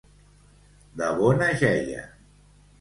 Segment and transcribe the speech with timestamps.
[1.03, 2.11] De bona jeia.